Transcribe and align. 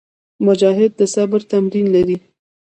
مجاهد 0.45 0.91
د 0.99 1.01
صبر 1.13 1.41
تمرین 1.51 1.87
لري. 1.95 2.17